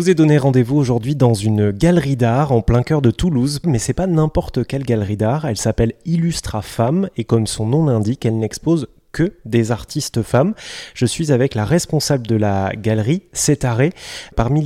[0.00, 3.78] Vous ai donné rendez-vous aujourd'hui dans une galerie d'art en plein cœur de Toulouse, mais
[3.78, 8.24] c'est pas n'importe quelle galerie d'art, elle s'appelle Illustra Femmes et comme son nom l'indique,
[8.24, 10.54] elle n'expose que des artistes femmes.
[10.94, 13.92] Je suis avec la responsable de la galerie, Cétaré.
[14.36, 14.64] Parmi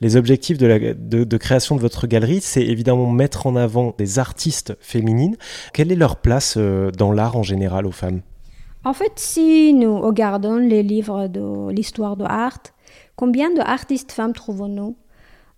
[0.00, 4.20] les objectifs de, la, de, création de votre galerie, c'est évidemment mettre en avant des
[4.20, 5.36] artistes féminines.
[5.72, 8.20] Quelle est leur place euh, dans l'art en général aux femmes?
[8.84, 12.60] En fait, si nous regardons les livres de l'histoire de l'art,
[13.18, 14.94] combien d'artistes femmes trouvons-nous?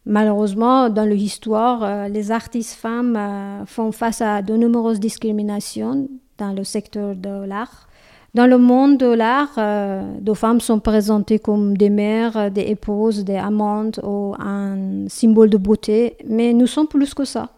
[0.07, 6.53] Malheureusement, dans l'histoire, euh, les artistes femmes euh, font face à de nombreuses discriminations dans
[6.55, 7.87] le secteur de l'art.
[8.33, 13.25] Dans le monde de l'art, euh, des femmes sont présentées comme des mères, des épouses,
[13.25, 17.51] des amantes ou un symbole de beauté, mais nous sommes plus que ça.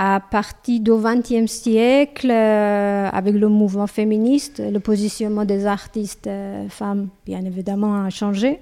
[0.00, 6.68] À partir du XXe siècle, euh, avec le mouvement féministe, le positionnement des artistes euh,
[6.68, 8.60] femmes, bien évidemment, a changé.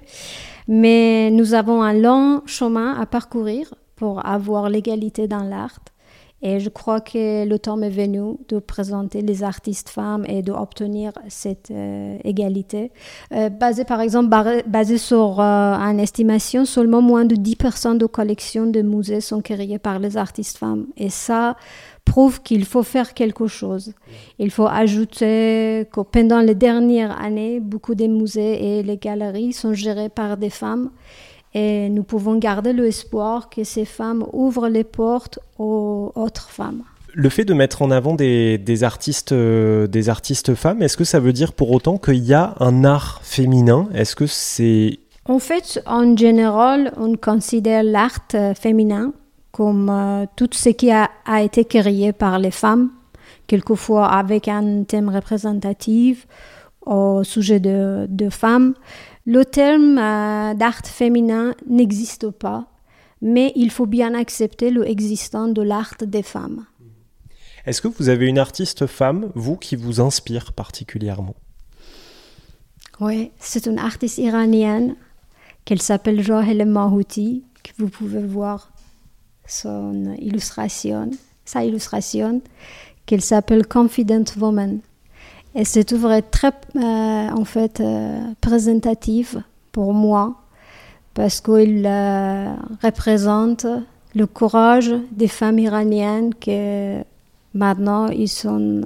[0.67, 5.77] Mais nous avons un long chemin à parcourir pour avoir l'égalité dans l'art.
[6.43, 11.11] Et je crois que le temps est venu de présenter les artistes femmes et d'obtenir
[11.29, 12.91] cette euh, égalité.
[13.31, 14.29] Euh, basé par exemple,
[14.67, 19.79] basé sur euh, une estimation, seulement moins de 10% de collections de musées sont créées
[19.79, 20.85] par les artistes femmes.
[20.95, 21.55] Et ça
[22.05, 23.93] prouve qu'il faut faire quelque chose.
[24.37, 29.73] Il faut ajouter que pendant les dernières années, beaucoup des musées et les galeries sont
[29.73, 30.91] gérés par des femmes
[31.57, 36.83] et nous pouvons garder l'espoir que ces femmes ouvrent les portes aux autres femmes.
[37.13, 41.19] Le fait de mettre en avant des, artistes, euh, des artistes femmes, est-ce que ça
[41.19, 43.89] veut dire pour autant qu'il y a un art féminin?
[43.95, 44.99] Est-ce que c'est...
[45.25, 49.13] En fait, en général, on considère l'art euh, féminin
[49.51, 51.09] comme euh, tout ce qui a,
[51.41, 52.91] été créé par les femmes,
[53.47, 56.27] quelquefois avec un thème représentatif
[56.87, 58.73] au sujet de, de femmes.
[59.25, 62.67] Le terme euh, d'art féminin n'existe pas,
[63.21, 66.65] mais il faut bien accepter l'existence de l'art des femmes.
[67.65, 71.35] Est-ce que vous avez une artiste femme, vous, qui vous inspire particulièrement?
[73.01, 74.95] Oui, c'est une artiste iranienne
[75.65, 78.71] qu'elle s'appelle Johel Mahouti, que vous pouvez voir
[79.45, 81.11] son illustration,
[81.43, 82.41] sa illustration,
[83.05, 84.79] qu'elle s'appelle Confident Woman.
[85.57, 89.41] Et c'est vrai très, euh, en fait, euh, présentative
[89.71, 90.35] pour moi
[91.15, 92.53] parce qu'il euh,
[92.83, 93.65] représente
[94.13, 96.55] le courage des femmes iraniennes qui
[97.55, 98.81] maintenant ils sont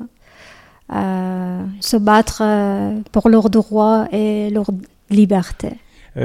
[0.90, 2.44] se battre
[3.12, 4.68] pour leurs droits et leur
[5.10, 5.70] liberté.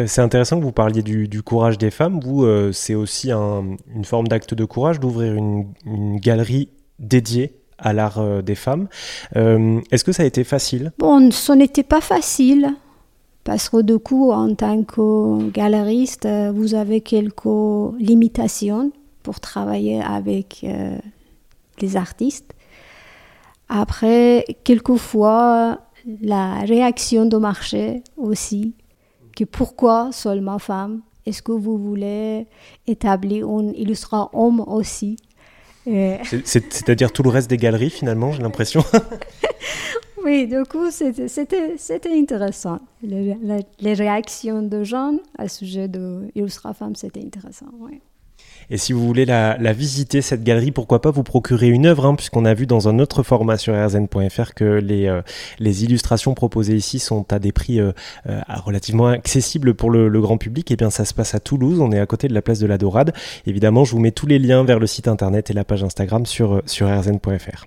[0.06, 2.18] c'est intéressant que vous parliez du, courage des femmes.
[2.20, 6.68] Vous, c'est aussi une forme d'acte de courage d'ouvrir une, galerie
[6.98, 8.88] dédiée à l'art euh, des femmes.
[9.36, 10.92] Euh, est-ce que ça a été facile?
[10.98, 12.74] Bon, ce n'était pas facile.
[13.44, 18.90] Parce que du coup, en tant que galeriste, euh, vous avez quelques limitations
[19.22, 20.64] pour travailler avec
[21.80, 22.54] les artistes.
[23.68, 25.80] Après, quelquefois,
[26.22, 28.74] la réaction du marché aussi,
[29.36, 31.02] que pourquoi seulement femme?
[31.26, 32.46] Est-ce que vous voulez
[32.86, 35.16] établir un illustrateur homme aussi?
[36.44, 38.84] C'est-à-dire tout le reste des galeries, finalement, j'ai l'impression.
[40.24, 42.80] oui, du coup, c'était intéressant.
[43.02, 47.66] Les, réactions de gens à sujet de Illustra Femme, c'était intéressant.
[47.78, 48.00] Oui.
[48.70, 52.14] Et si vous voulez la, visiter, cette galerie, pourquoi pas vous procurer une œuvre, hein,
[52.14, 55.22] puisqu'on a vu dans un autre format sur rzn.fr que les, euh,
[55.58, 57.92] les illustrations proposées ici sont à des prix euh,
[58.28, 60.70] euh, relativement accessibles pour le, grand public.
[60.70, 62.58] Et eh bien ça se passe à Toulouse, on est à côté de la place
[62.58, 63.12] de la Dorade.
[63.46, 66.26] Évidemment, je vous mets tous les liens vers le site internet et la page Instagram
[66.26, 67.66] sur, sur rzn.fr.